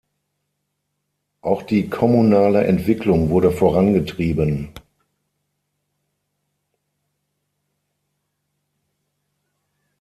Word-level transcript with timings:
Auch 1.41 1.61
die 1.61 1.87
kommunale 1.87 2.65
Entwicklung 2.65 3.29
wurde 3.29 3.51
vorangetrieben. 3.51 4.69